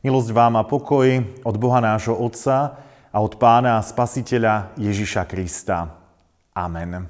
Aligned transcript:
Milosť 0.00 0.32
vám 0.32 0.56
a 0.56 0.64
pokoj 0.64 1.04
od 1.44 1.56
Boha 1.60 1.76
nášho 1.76 2.16
Otca 2.16 2.72
a 3.12 3.20
od 3.20 3.36
Pána 3.36 3.76
a 3.76 3.84
Spasiteľa 3.84 4.72
Ježiša 4.80 5.28
Krista. 5.28 5.92
Amen. 6.56 7.04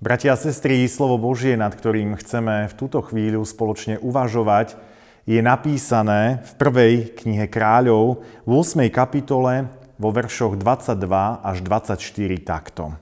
Bratia 0.00 0.32
a 0.32 0.40
sestry, 0.40 0.88
slovo 0.88 1.20
Božie, 1.20 1.60
nad 1.60 1.76
ktorým 1.76 2.16
chceme 2.16 2.72
v 2.72 2.76
túto 2.80 3.04
chvíľu 3.04 3.44
spoločne 3.44 4.00
uvažovať, 4.00 4.80
je 5.28 5.44
napísané 5.44 6.40
v 6.40 6.52
prvej 6.56 6.94
knihe 7.20 7.52
kráľov 7.52 8.24
v 8.48 8.64
8. 8.64 8.88
kapitole 8.88 9.68
vo 10.00 10.08
veršoch 10.08 10.56
22 10.56 10.96
až 11.44 11.56
24 11.60 12.00
takto. 12.40 12.96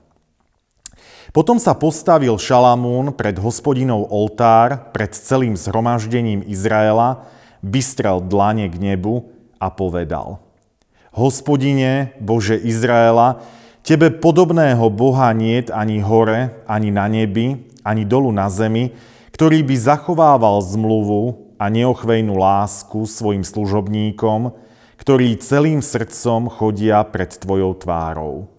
Potom 1.31 1.55
sa 1.55 1.71
postavil 1.71 2.35
Šalamún 2.35 3.15
pred 3.15 3.39
hospodinov 3.39 4.11
oltár 4.11 4.91
pred 4.91 5.15
celým 5.15 5.55
zhromaždením 5.55 6.43
Izraela 6.43 7.31
vystrel 7.63 8.23
dlane 8.23 8.67
k 8.71 8.75
nebu 8.79 9.31
a 9.61 9.71
povedal 9.71 10.43
Hospodine, 11.15 12.11
Bože 12.19 12.59
Izraela, 12.59 13.39
Tebe 13.85 14.09
podobného 14.09 14.89
Boha 14.89 15.29
niet 15.29 15.69
ani 15.69 16.01
hore, 16.01 16.65
ani 16.65 16.89
na 16.89 17.05
nebi, 17.05 17.69
ani 17.85 18.01
dolu 18.01 18.33
na 18.33 18.49
zemi, 18.49 18.97
ktorý 19.29 19.61
by 19.61 19.75
zachovával 19.77 20.57
zmluvu 20.65 21.53
a 21.61 21.69
neochvejnú 21.69 22.33
lásku 22.33 23.05
svojim 23.05 23.45
služobníkom, 23.45 24.57
ktorí 24.97 25.37
celým 25.37 25.85
srdcom 25.85 26.49
chodia 26.49 27.05
pred 27.05 27.29
Tvojou 27.37 27.77
tvárou. 27.77 28.49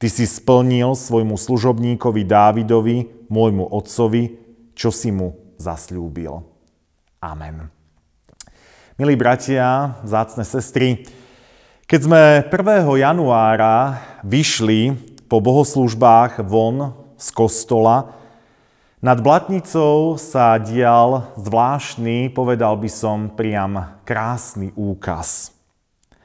Ty 0.00 0.08
si 0.08 0.24
splnil 0.24 0.96
svojmu 0.96 1.36
služobníkovi 1.36 2.24
Dávidovi, 2.24 3.28
môjmu 3.28 3.68
otcovi, 3.68 4.40
čo 4.72 4.88
si 4.88 5.12
mu 5.12 5.36
zasľúbil. 5.60 6.40
Amen. 7.20 7.83
Milí 8.94 9.18
bratia, 9.18 9.98
zácne 10.06 10.46
sestry, 10.46 11.02
keď 11.90 12.00
sme 12.06 12.22
1. 12.46 12.86
januára 13.02 13.98
vyšli 14.22 14.94
po 15.26 15.42
bohoslužbách 15.42 16.38
von 16.46 16.94
z 17.18 17.26
kostola, 17.34 18.14
nad 19.02 19.18
Blatnicou 19.18 20.14
sa 20.14 20.62
dial 20.62 21.26
zvláštny, 21.34 22.30
povedal 22.30 22.78
by 22.78 22.86
som 22.86 23.34
priam 23.34 23.98
krásny 24.06 24.70
úkaz. 24.78 25.50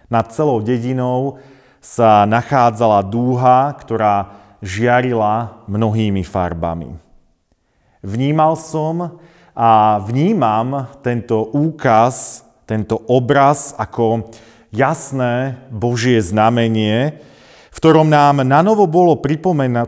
Nad 0.06 0.30
celou 0.30 0.62
dedinou 0.62 1.42
sa 1.82 2.30
nachádzala 2.30 3.02
dúha, 3.02 3.74
ktorá 3.82 4.30
žiarila 4.62 5.66
mnohými 5.66 6.22
farbami. 6.22 7.02
Vnímal 8.06 8.54
som 8.62 9.18
a 9.58 9.98
vnímam 10.06 10.86
tento 11.02 11.50
úkaz 11.50 12.46
tento 12.70 13.02
obraz 13.10 13.74
ako 13.74 14.30
jasné 14.70 15.58
Božie 15.74 16.22
znamenie, 16.22 17.18
v 17.74 17.78
ktorom 17.82 18.06
nám 18.06 18.46
nanovo 18.46 18.86
bolo 18.86 19.18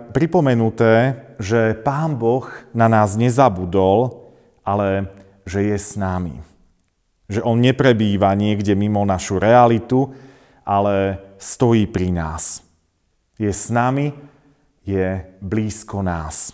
pripomenuté, 0.10 1.14
že 1.38 1.78
Pán 1.86 2.18
Boh 2.18 2.50
na 2.73 2.90
nás 2.90 3.14
nezabudol, 3.14 4.26
ale 4.66 5.14
že 5.46 5.62
je 5.62 5.78
s 5.78 5.94
nami. 5.94 6.42
Že 7.30 7.46
On 7.46 7.58
neprebýva 7.62 8.34
niekde 8.34 8.73
mimo 8.73 9.06
našu 9.06 9.38
realitu, 9.38 10.10
ale 10.66 11.22
stojí 11.38 11.86
pri 11.86 12.10
nás. 12.10 12.66
Je 13.38 13.50
s 13.50 13.70
nami, 13.70 14.14
je 14.86 15.26
blízko 15.42 16.02
nás. 16.02 16.54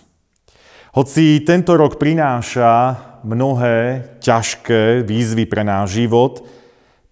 Hoci 0.98 1.46
tento 1.46 1.78
rok 1.78 2.02
prináša 2.02 2.98
mnohé 3.22 4.02
ťažké 4.18 5.06
výzvy 5.06 5.46
pre 5.46 5.62
náš 5.62 6.02
život, 6.02 6.42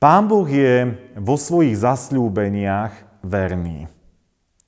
Pán 0.01 0.25
Boh 0.25 0.50
je 0.50 0.90
vo 1.13 1.38
svojich 1.38 1.78
zasľúbeniach 1.78 3.22
verný. 3.22 3.85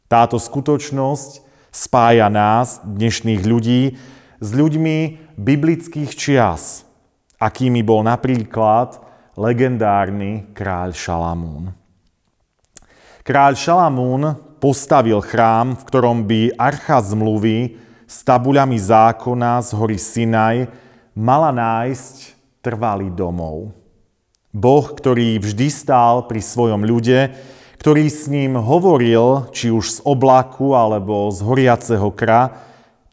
Táto 0.05 0.37
skutočnosť 0.37 1.41
spája 1.73 2.29
nás, 2.29 2.77
dnešných 2.85 3.41
ľudí, 3.41 3.97
s 4.37 4.49
ľuďmi 4.53 4.97
biblických 5.33 6.13
čias, 6.13 6.85
akými 7.41 7.81
bol 7.81 8.05
napríklad 8.05 9.01
legendárny 9.33 10.53
kráľ 10.53 10.93
Šalamún. 10.93 11.73
Kráľ 13.25 13.57
Šalamún 13.57 14.37
postavil 14.61 15.25
chrám, 15.25 15.73
v 15.73 15.83
ktorom 15.89 16.29
by 16.29 16.53
archa 16.53 17.01
zmluvy 17.01 17.86
s 18.07 18.23
tabuľami 18.23 18.79
zákona 18.79 19.59
z 19.59 19.69
hory 19.75 19.99
Sinaj 19.99 20.71
mala 21.11 21.51
nájsť 21.51 22.39
trvalý 22.63 23.11
domov. 23.11 23.75
Boh, 24.55 24.87
ktorý 24.87 25.37
vždy 25.43 25.67
stál 25.67 26.25
pri 26.25 26.39
svojom 26.39 26.87
ľude, 26.87 27.35
ktorý 27.77 28.09
s 28.09 28.25
ním 28.31 28.57
hovoril, 28.57 29.51
či 29.53 29.69
už 29.69 29.85
z 29.85 29.99
oblaku 30.07 30.73
alebo 30.73 31.29
z 31.29 31.45
horiaceho 31.45 32.09
kra, 32.15 32.57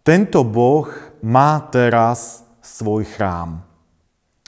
tento 0.07 0.41
Boh 0.47 0.89
má 1.21 1.61
teraz 1.69 2.47
svoj 2.65 3.05
chrám. 3.05 3.61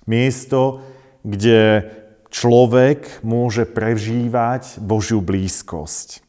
Miesto, 0.09 0.81
kde 1.27 1.91
človek 2.31 3.21
môže 3.27 3.67
prežívať 3.67 4.79
Božiu 4.79 5.21
blízkosť. 5.21 6.26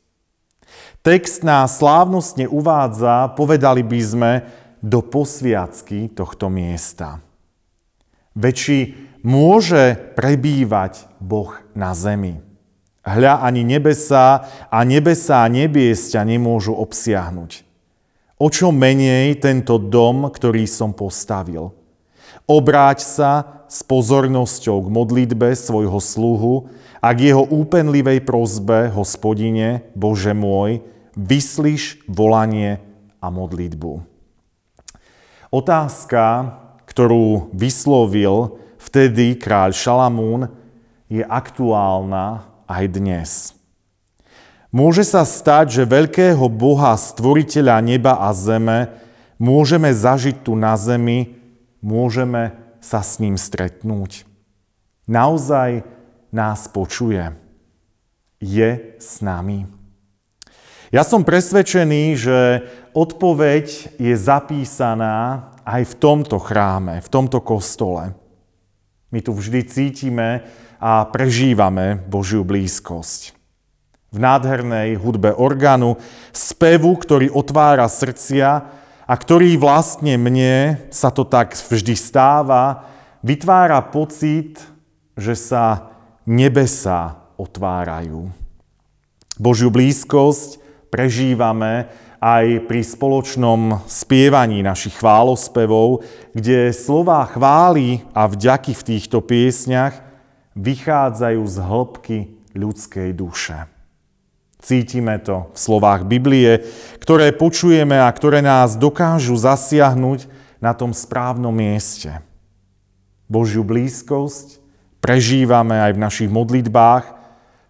Text 1.08 1.40
nás 1.40 1.80
slávnostne 1.80 2.52
uvádza, 2.52 3.32
povedali 3.32 3.80
by 3.80 4.00
sme, 4.04 4.32
do 4.84 5.00
posviacky 5.00 6.12
tohto 6.12 6.52
miesta. 6.52 7.24
Veď 8.36 8.92
môže 9.24 9.96
prebývať 10.20 11.08
Boh 11.24 11.56
na 11.72 11.96
zemi. 11.96 12.44
Hľa 13.08 13.40
ani 13.40 13.64
nebesa 13.64 14.52
a 14.68 14.84
nebesa 14.84 15.48
a 15.48 15.48
nebies 15.48 16.12
ťa 16.12 16.28
nemôžu 16.28 16.76
obsiahnuť. 16.76 17.64
O 18.36 18.52
čo 18.52 18.76
menej 18.76 19.40
tento 19.40 19.80
dom, 19.80 20.28
ktorý 20.28 20.68
som 20.68 20.92
postavil. 20.92 21.72
Obráť 22.52 23.00
sa 23.08 23.64
s 23.72 23.80
pozornosťou 23.80 24.84
k 24.84 24.88
modlitbe 24.92 25.56
svojho 25.56 26.04
sluhu 26.04 26.68
a 27.00 27.16
k 27.16 27.32
jeho 27.32 27.48
úpenlivej 27.48 28.28
prozbe, 28.28 28.92
hospodine, 28.92 29.88
Bože 29.96 30.36
môj, 30.36 30.84
vyslíš 31.18 32.06
volanie 32.06 32.78
a 33.18 33.34
modlitbu. 33.34 34.06
Otázka, 35.50 36.54
ktorú 36.86 37.50
vyslovil 37.52 38.62
vtedy 38.78 39.34
kráľ 39.36 39.74
Šalamún, 39.74 40.54
je 41.10 41.26
aktuálna 41.26 42.46
aj 42.70 42.84
dnes. 42.94 43.30
Môže 44.70 45.08
sa 45.08 45.24
stať, 45.24 45.82
že 45.82 45.90
veľkého 45.90 46.52
Boha, 46.52 46.94
stvoriteľa 47.00 47.80
neba 47.80 48.20
a 48.20 48.36
zeme, 48.36 48.92
môžeme 49.40 49.96
zažiť 49.96 50.44
tu 50.44 50.54
na 50.60 50.76
zemi, 50.76 51.40
môžeme 51.80 52.54
sa 52.84 53.00
s 53.00 53.24
ním 53.24 53.40
stretnúť. 53.40 54.28
Naozaj 55.08 55.88
nás 56.36 56.68
počuje. 56.68 57.32
Je 58.44 59.00
s 59.00 59.24
nami. 59.24 59.77
Ja 60.88 61.04
som 61.04 61.28
presvedčený, 61.28 62.16
že 62.16 62.64
odpoveď 62.96 64.00
je 64.00 64.16
zapísaná 64.16 65.52
aj 65.68 65.84
v 65.84 65.94
tomto 66.00 66.40
chráme, 66.40 67.04
v 67.04 67.10
tomto 67.12 67.44
kostole. 67.44 68.16
My 69.12 69.20
tu 69.20 69.36
vždy 69.36 69.68
cítime 69.68 70.48
a 70.80 71.04
prežívame 71.12 72.00
Božiu 72.08 72.48
blízkosť. 72.48 73.36
V 74.16 74.18
nádhernej 74.24 74.96
hudbe 74.96 75.36
orgánu, 75.36 76.00
spevu, 76.32 76.96
ktorý 76.96 77.36
otvára 77.36 77.92
srdcia 77.92 78.48
a 79.04 79.14
ktorý 79.20 79.60
vlastne 79.60 80.16
mne 80.16 80.88
sa 80.88 81.12
to 81.12 81.28
tak 81.28 81.52
vždy 81.52 82.00
stáva, 82.00 82.88
vytvára 83.28 83.84
pocit, 83.84 84.64
že 85.20 85.36
sa 85.36 85.92
nebesa 86.24 87.20
otvárajú. 87.36 88.32
Božiu 89.36 89.68
blízkosť 89.68 90.67
prežívame 90.90 91.88
aj 92.18 92.66
pri 92.66 92.82
spoločnom 92.82 93.86
spievaní 93.86 94.66
našich 94.66 94.98
chválospevov, 94.98 96.02
kde 96.34 96.74
slová 96.74 97.22
chvály 97.30 98.02
a 98.14 98.26
vďaky 98.26 98.74
v 98.74 98.86
týchto 98.96 99.22
piesňach 99.22 100.02
vychádzajú 100.58 101.42
z 101.46 101.58
hĺbky 101.62 102.18
ľudskej 102.58 103.10
duše. 103.14 103.70
Cítime 104.58 105.22
to 105.22 105.54
v 105.54 105.58
slovách 105.58 106.10
Biblie, 106.10 106.66
ktoré 106.98 107.30
počujeme 107.30 108.02
a 108.02 108.10
ktoré 108.10 108.42
nás 108.42 108.74
dokážu 108.74 109.38
zasiahnuť 109.38 110.26
na 110.58 110.74
tom 110.74 110.98
správnom 110.98 111.54
mieste. 111.54 112.10
Božiu 113.30 113.62
blízkosť 113.62 114.58
prežívame 114.98 115.78
aj 115.78 115.92
v 115.94 116.02
našich 116.02 116.30
modlitbách, 116.34 117.06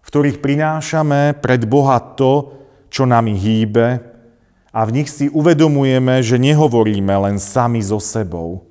v 0.00 0.08
ktorých 0.08 0.40
prinášame 0.40 1.36
pred 1.36 1.68
Boha 1.68 2.00
to, 2.00 2.57
čo 2.88 3.08
nami 3.08 3.36
hýbe 3.36 4.00
a 4.72 4.80
v 4.84 5.00
nich 5.00 5.08
si 5.08 5.32
uvedomujeme, 5.32 6.20
že 6.20 6.40
nehovoríme 6.40 7.14
len 7.28 7.36
sami 7.40 7.80
so 7.80 7.96
sebou, 7.96 8.68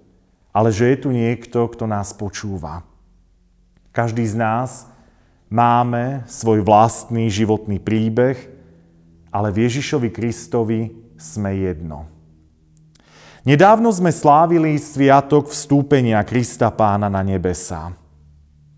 ale 0.54 0.74
že 0.74 0.94
je 0.94 0.98
tu 1.06 1.10
niekto, 1.14 1.70
kto 1.70 1.86
nás 1.86 2.14
počúva. 2.14 2.86
Každý 3.94 4.26
z 4.26 4.38
nás 4.38 4.86
máme 5.50 6.26
svoj 6.30 6.62
vlastný 6.62 7.30
životný 7.34 7.82
príbeh, 7.82 8.38
ale 9.34 9.50
v 9.54 9.66
Ježišovi 9.66 10.10
Kristovi 10.14 10.94
sme 11.18 11.66
jedno. 11.66 12.06
Nedávno 13.48 13.90
sme 13.96 14.12
slávili 14.12 14.76
sviatok 14.76 15.48
vstúpenia 15.48 16.20
Krista 16.28 16.68
pána 16.68 17.08
na 17.08 17.24
nebesa. 17.24 17.96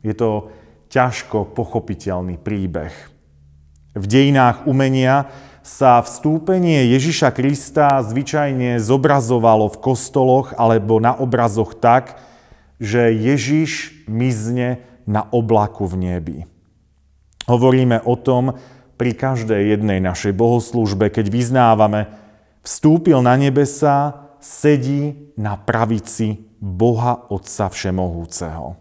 Je 0.05 0.13
to 0.13 0.53
ťažko 0.93 1.51
pochopiteľný 1.57 2.37
príbeh. 2.37 2.93
V 3.97 4.05
dejinách 4.05 4.69
umenia 4.69 5.29
sa 5.65 6.01
vstúpenie 6.01 6.89
Ježiša 6.93 7.33
Krista 7.33 8.01
zvyčajne 8.05 8.81
zobrazovalo 8.81 9.69
v 9.69 9.81
kostoloch 9.81 10.53
alebo 10.57 11.01
na 11.01 11.13
obrazoch 11.13 11.77
tak, 11.77 12.17
že 12.81 13.11
Ježiš 13.11 14.03
mizne 14.07 14.81
na 15.09 15.25
oblaku 15.29 15.89
v 15.89 15.95
nebi. 15.97 16.37
Hovoríme 17.49 18.05
o 18.05 18.13
tom 18.13 18.55
pri 18.95 19.17
každej 19.17 19.73
jednej 19.73 19.97
našej 19.99 20.37
bohoslužbe, 20.37 21.09
keď 21.09 21.33
vyznávame, 21.33 22.13
vstúpil 22.61 23.19
na 23.25 23.33
nebesa, 23.35 24.29
sedí 24.37 25.33
na 25.35 25.57
pravici 25.57 26.45
Boha 26.61 27.25
Otca 27.31 27.67
Všemohúceho. 27.73 28.77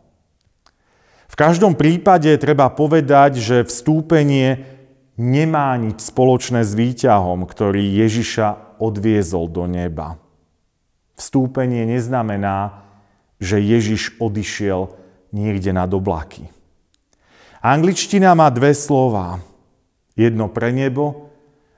V 1.29 1.35
každom 1.39 1.79
prípade 1.79 2.35
treba 2.41 2.67
povedať, 2.73 3.39
že 3.39 3.67
vstúpenie 3.67 4.78
nemá 5.19 5.75
nič 5.75 6.09
spoločné 6.09 6.63
s 6.63 6.73
výťahom, 6.79 7.45
ktorý 7.45 7.83
Ježiša 7.83 8.79
odviezol 8.79 9.51
do 9.51 9.67
neba. 9.67 10.17
Vstúpenie 11.19 11.83
neznamená, 11.85 12.87
že 13.43 13.59
Ježiš 13.59 14.15
odišiel 14.23 14.95
niekde 15.35 15.75
nad 15.75 15.91
oblaky. 15.91 16.47
Angličtina 17.59 18.39
má 18.39 18.47
dve 18.55 18.71
slova. 18.71 19.43
Jedno 20.15 20.47
pre 20.47 20.71
nebo 20.71 21.31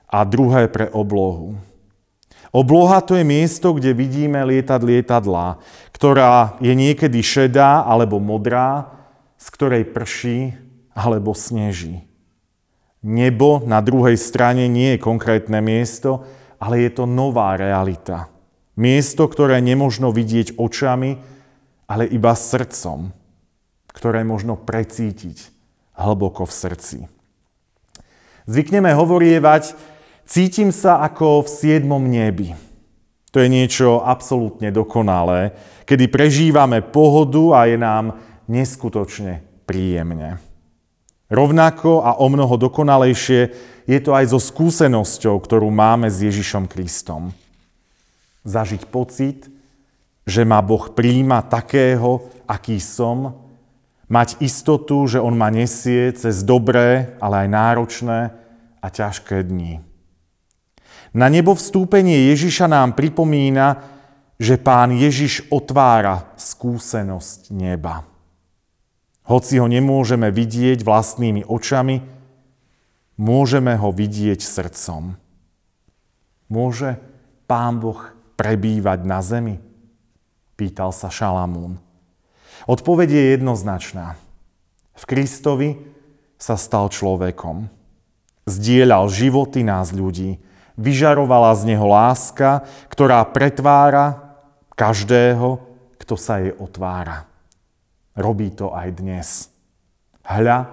a 0.05 0.21
druhé 0.25 0.69
pre 0.69 0.89
oblohu. 0.93 1.57
Obloha 2.51 2.99
to 3.01 3.15
je 3.15 3.23
miesto, 3.23 3.71
kde 3.71 3.95
vidíme 3.95 4.43
lietať 4.43 4.81
lietadlá, 4.83 5.61
ktorá 5.95 6.59
je 6.59 6.73
niekedy 6.73 7.23
šedá 7.23 7.85
alebo 7.85 8.19
modrá, 8.19 8.91
z 9.39 9.47
ktorej 9.55 9.83
prší 9.89 10.53
alebo 10.91 11.31
sneží. 11.31 12.10
Nebo 13.01 13.65
na 13.65 13.81
druhej 13.81 14.13
strane 14.17 14.69
nie 14.69 14.95
je 14.95 15.03
konkrétne 15.03 15.57
miesto, 15.61 16.25
ale 16.61 16.85
je 16.85 16.91
to 16.93 17.09
nová 17.09 17.57
realita. 17.57 18.29
Miesto, 18.77 19.25
ktoré 19.25 19.57
nemožno 19.57 20.13
vidieť 20.13 20.55
očami, 20.61 21.17
ale 21.89 22.05
iba 22.07 22.37
srdcom, 22.37 23.09
ktoré 23.89 24.21
možno 24.21 24.55
precítiť 24.55 25.49
hlboko 25.97 26.45
v 26.45 26.53
srdci. 26.53 26.97
Zvykneme 28.45 28.93
hovorievať, 28.93 29.75
Cítim 30.31 30.71
sa 30.71 31.03
ako 31.03 31.43
v 31.43 31.51
siedmom 31.51 32.07
nebi. 32.07 32.55
To 33.35 33.43
je 33.43 33.51
niečo 33.51 33.99
absolútne 33.99 34.71
dokonalé, 34.71 35.51
kedy 35.83 36.07
prežívame 36.07 36.79
pohodu 36.79 37.59
a 37.59 37.59
je 37.67 37.75
nám 37.75 38.15
neskutočne 38.47 39.43
príjemne. 39.67 40.39
Rovnako 41.31 42.03
a 42.03 42.19
o 42.19 42.27
mnoho 42.27 42.59
dokonalejšie 42.59 43.41
je 43.87 43.99
to 44.03 44.11
aj 44.11 44.35
so 44.35 44.39
skúsenosťou, 44.39 45.39
ktorú 45.39 45.71
máme 45.71 46.11
s 46.11 46.19
Ježišom 46.19 46.67
Kristom. 46.67 47.31
Zažiť 48.43 48.91
pocit, 48.91 49.47
že 50.27 50.43
ma 50.43 50.59
Boh 50.59 50.91
príjma 50.91 51.39
takého, 51.47 52.27
aký 52.43 52.83
som, 52.83 53.47
mať 54.11 54.43
istotu, 54.43 55.07
že 55.07 55.23
On 55.23 55.31
ma 55.31 55.47
nesie 55.47 56.11
cez 56.11 56.43
dobré, 56.43 57.15
ale 57.23 57.47
aj 57.47 57.55
náročné 57.55 58.19
a 58.83 58.87
ťažké 58.91 59.47
dni. 59.47 59.79
Na 61.15 61.31
nebo 61.31 61.55
vstúpenie 61.55 62.27
Ježiša 62.35 62.67
nám 62.67 62.91
pripomína, 62.91 63.79
že 64.35 64.59
pán 64.59 64.91
Ježiš 64.99 65.47
otvára 65.47 66.35
skúsenosť 66.35 67.55
neba. 67.55 68.10
Hoci 69.25 69.61
ho 69.61 69.67
nemôžeme 69.69 70.33
vidieť 70.33 70.81
vlastnými 70.81 71.45
očami, 71.45 72.01
môžeme 73.21 73.77
ho 73.77 73.93
vidieť 73.93 74.41
srdcom. 74.41 75.15
Môže 76.51 76.99
pán 77.45 77.79
Boh 77.79 78.01
prebývať 78.35 78.99
na 79.07 79.21
zemi? 79.23 79.61
Pýtal 80.57 80.91
sa 80.91 81.07
Šalamún. 81.07 81.79
Odpoveď 82.67 83.09
je 83.09 83.23
jednoznačná. 83.37 84.19
V 84.93 85.03
Kristovi 85.07 85.79
sa 86.37 86.59
stal 86.59 86.91
človekom. 86.91 87.69
Zdieľal 88.49 89.07
životy 89.07 89.61
nás 89.61 89.93
ľudí, 89.93 90.41
vyžarovala 90.75 91.53
z 91.55 91.73
neho 91.73 91.85
láska, 91.85 92.65
ktorá 92.89 93.21
pretvára 93.29 94.37
každého, 94.73 95.61
kto 96.01 96.13
sa 96.17 96.41
jej 96.41 96.53
otvára. 96.57 97.30
Robí 98.11 98.51
to 98.51 98.75
aj 98.75 98.89
dnes. 98.99 99.47
Hľa, 100.27 100.67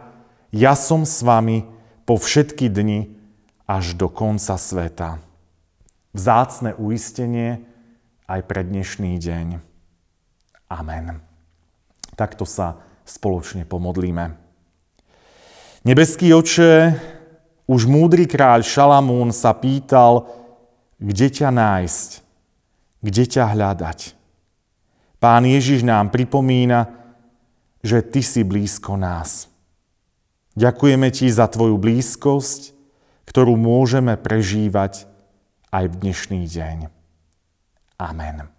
ja 0.50 0.74
som 0.74 1.06
s 1.06 1.22
vami 1.22 1.62
po 2.02 2.18
všetky 2.18 2.66
dni 2.66 3.14
až 3.68 3.94
do 3.94 4.10
konca 4.10 4.58
sveta. 4.58 5.22
Vzácne 6.10 6.74
uistenie 6.74 7.62
aj 8.26 8.40
pre 8.48 8.66
dnešný 8.66 9.14
deň. 9.22 9.62
Amen. 10.66 11.22
Takto 12.18 12.42
sa 12.42 12.82
spoločne 13.06 13.62
pomodlíme. 13.62 14.34
Nebeský 15.86 16.34
oče, 16.34 16.98
už 17.70 17.86
múdry 17.86 18.26
kráľ 18.26 18.66
Šalamún 18.66 19.30
sa 19.30 19.54
pýtal, 19.54 20.26
kde 20.98 21.28
ťa 21.30 21.54
nájsť, 21.54 22.10
kde 22.98 23.24
ťa 23.30 23.44
hľadať. 23.54 24.18
Pán 25.22 25.46
Ježiš 25.46 25.86
nám 25.86 26.10
pripomína, 26.10 26.97
že 27.82 28.02
Ty 28.02 28.20
si 28.24 28.42
blízko 28.42 28.98
nás. 28.98 29.46
Ďakujeme 30.58 31.08
Ti 31.14 31.30
za 31.30 31.46
Tvoju 31.46 31.78
blízkosť, 31.78 32.74
ktorú 33.30 33.54
môžeme 33.54 34.18
prežívať 34.18 35.06
aj 35.70 35.84
v 35.86 35.94
dnešný 36.02 36.42
deň. 36.48 36.78
Amen. 38.00 38.57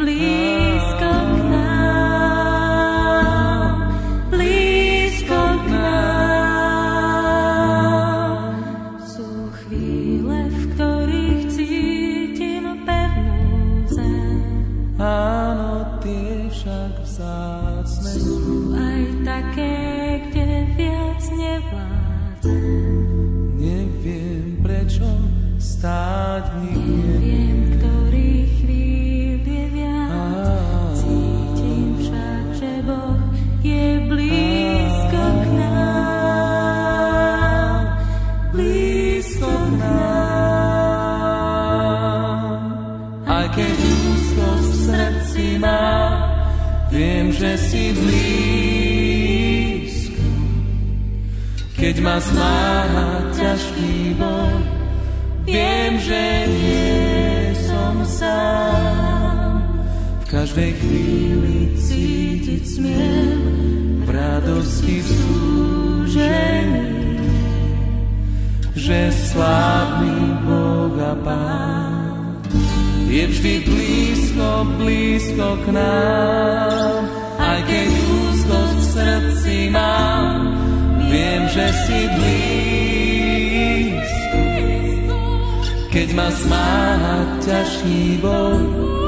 please. 0.00 0.29
Každej 60.60 60.76
chvíli 60.76 61.72
cítiť 61.72 62.62
smiem 62.68 63.40
v 64.04 64.08
radosti 64.12 65.00
v 65.00 65.08
súžení, 65.08 66.84
že 68.76 69.08
slávny 69.08 70.36
Boh 70.44 70.92
Pán 71.24 72.44
je 73.08 73.24
vždy 73.24 73.54
blízko, 73.64 74.68
blízko 74.76 75.64
k 75.64 75.72
nám. 75.80 77.08
Aj 77.40 77.64
keď 77.64 77.88
úzkosť 78.28 78.76
v 78.76 78.84
srdci 78.84 79.72
mám, 79.72 80.60
viem, 81.08 81.48
že 81.48 81.72
si 81.88 82.04
blízko. 82.20 83.08
Keď 85.88 86.08
ma 86.12 86.28
zmáha 86.28 87.40
ťažký 87.48 88.20
boj, 88.20 88.99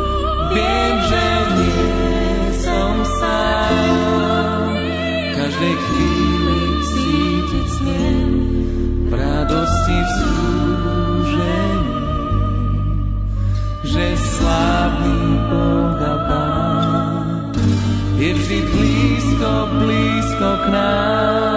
viem, 0.53 0.95
že 1.09 1.25
nie 1.57 1.83
som 2.61 2.95
sám. 3.21 4.77
Každej 5.33 5.75
chvíli 5.75 6.61
cítiť 6.87 7.67
smiem 7.81 8.31
v 9.09 9.13
radosti 9.13 9.97
v 9.97 10.11
súžení, 10.21 11.97
že 13.85 14.05
slávny 14.17 15.17
Boh 15.49 16.01
a 16.01 16.15
Pán 16.29 17.53
je 18.23 18.31
vždy 18.39 18.59
blízko, 18.71 19.51
blízko 19.83 20.49
k 20.63 20.67
nám. 20.71 21.53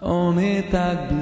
On 0.00 0.34
je 0.34 0.62
tak 0.74 1.06
blízko 1.06 1.19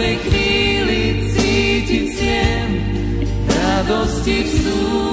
každej 0.00 0.16
chvíli 0.32 1.00
cítiť 1.28 2.06
sien 2.16 2.68
radosti 3.52 4.36
v 4.40 4.48
súd. 4.48 5.09